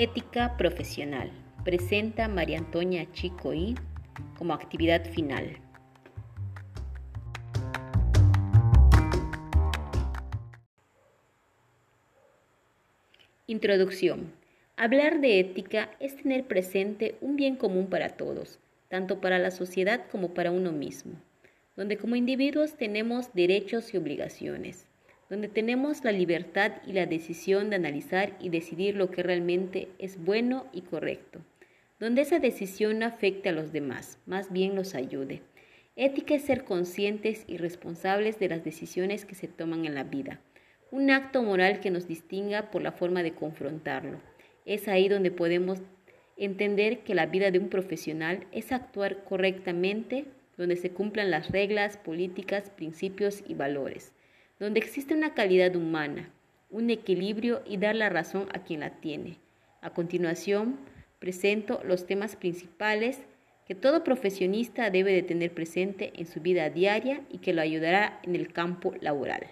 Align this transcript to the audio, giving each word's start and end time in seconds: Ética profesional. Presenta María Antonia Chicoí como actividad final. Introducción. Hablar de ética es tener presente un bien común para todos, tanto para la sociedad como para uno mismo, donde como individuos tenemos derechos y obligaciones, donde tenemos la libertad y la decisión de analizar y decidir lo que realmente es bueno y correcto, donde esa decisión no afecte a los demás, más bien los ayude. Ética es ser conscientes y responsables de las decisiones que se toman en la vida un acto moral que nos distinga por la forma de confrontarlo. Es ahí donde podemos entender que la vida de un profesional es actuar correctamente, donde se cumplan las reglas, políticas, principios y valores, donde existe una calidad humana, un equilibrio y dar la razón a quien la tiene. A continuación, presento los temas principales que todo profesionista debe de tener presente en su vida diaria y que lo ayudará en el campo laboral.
Ética 0.00 0.56
profesional. 0.56 1.30
Presenta 1.62 2.26
María 2.26 2.56
Antonia 2.56 3.06
Chicoí 3.12 3.74
como 4.38 4.54
actividad 4.54 5.04
final. 5.04 5.58
Introducción. 13.46 14.32
Hablar 14.78 15.20
de 15.20 15.38
ética 15.38 15.90
es 16.00 16.16
tener 16.16 16.46
presente 16.46 17.16
un 17.20 17.36
bien 17.36 17.56
común 17.56 17.88
para 17.90 18.08
todos, 18.16 18.58
tanto 18.88 19.20
para 19.20 19.38
la 19.38 19.50
sociedad 19.50 20.06
como 20.10 20.32
para 20.32 20.50
uno 20.50 20.72
mismo, 20.72 21.20
donde 21.76 21.98
como 21.98 22.16
individuos 22.16 22.78
tenemos 22.78 23.34
derechos 23.34 23.92
y 23.92 23.98
obligaciones, 23.98 24.86
donde 25.30 25.48
tenemos 25.48 26.04
la 26.04 26.12
libertad 26.12 26.72
y 26.86 26.92
la 26.92 27.06
decisión 27.06 27.70
de 27.70 27.76
analizar 27.76 28.36
y 28.40 28.50
decidir 28.50 28.96
lo 28.96 29.10
que 29.10 29.22
realmente 29.22 29.88
es 29.98 30.22
bueno 30.22 30.66
y 30.74 30.82
correcto, 30.82 31.40
donde 31.98 32.20
esa 32.20 32.38
decisión 32.38 32.98
no 32.98 33.06
afecte 33.06 33.48
a 33.48 33.52
los 33.52 33.72
demás, 33.72 34.18
más 34.26 34.52
bien 34.52 34.74
los 34.74 34.94
ayude. 34.94 35.40
Ética 35.96 36.34
es 36.34 36.42
ser 36.42 36.64
conscientes 36.64 37.44
y 37.46 37.56
responsables 37.56 38.38
de 38.38 38.50
las 38.50 38.62
decisiones 38.62 39.24
que 39.24 39.34
se 39.34 39.48
toman 39.48 39.86
en 39.86 39.94
la 39.94 40.04
vida 40.04 40.40
un 40.90 41.10
acto 41.10 41.42
moral 41.42 41.80
que 41.80 41.90
nos 41.90 42.08
distinga 42.08 42.70
por 42.70 42.82
la 42.82 42.92
forma 42.92 43.22
de 43.22 43.32
confrontarlo. 43.32 44.20
Es 44.66 44.88
ahí 44.88 45.08
donde 45.08 45.30
podemos 45.30 45.78
entender 46.36 47.00
que 47.00 47.14
la 47.14 47.26
vida 47.26 47.50
de 47.50 47.58
un 47.58 47.68
profesional 47.68 48.46
es 48.50 48.72
actuar 48.72 49.24
correctamente, 49.24 50.24
donde 50.56 50.76
se 50.76 50.90
cumplan 50.90 51.30
las 51.30 51.50
reglas, 51.50 51.96
políticas, 51.96 52.70
principios 52.70 53.42
y 53.46 53.54
valores, 53.54 54.12
donde 54.60 54.78
existe 54.78 55.14
una 55.14 55.34
calidad 55.34 55.74
humana, 55.74 56.30
un 56.70 56.90
equilibrio 56.90 57.62
y 57.66 57.78
dar 57.78 57.96
la 57.96 58.10
razón 58.10 58.48
a 58.54 58.62
quien 58.62 58.80
la 58.80 59.00
tiene. 59.00 59.38
A 59.80 59.90
continuación, 59.90 60.78
presento 61.18 61.80
los 61.84 62.06
temas 62.06 62.36
principales 62.36 63.18
que 63.66 63.74
todo 63.74 64.04
profesionista 64.04 64.90
debe 64.90 65.12
de 65.12 65.22
tener 65.22 65.52
presente 65.52 66.12
en 66.16 66.26
su 66.26 66.40
vida 66.40 66.70
diaria 66.70 67.22
y 67.30 67.38
que 67.38 67.52
lo 67.52 67.62
ayudará 67.62 68.20
en 68.22 68.36
el 68.36 68.52
campo 68.52 68.94
laboral. 69.00 69.46